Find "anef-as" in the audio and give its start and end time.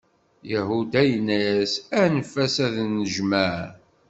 2.01-2.55